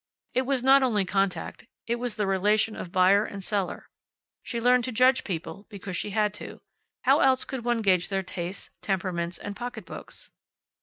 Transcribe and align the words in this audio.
It 0.33 0.47
was 0.47 0.63
not 0.63 0.81
only 0.81 1.05
contact: 1.05 1.67
it 1.85 1.97
was 1.97 2.15
the 2.15 2.25
relation 2.25 2.75
of 2.75 2.91
buyer 2.91 3.23
and 3.23 3.43
seller. 3.43 3.87
She 4.41 4.59
learned 4.59 4.83
to 4.85 4.91
judge 4.91 5.23
people 5.23 5.67
because 5.69 5.95
she 5.95 6.09
had 6.09 6.33
to. 6.41 6.59
How 7.03 7.19
else 7.19 7.45
could 7.45 7.63
one 7.63 7.83
gauge 7.83 8.09
their 8.09 8.23
tastes, 8.23 8.71
temperaments, 8.81 9.37
and 9.37 9.55
pocketbooks? 9.55 10.31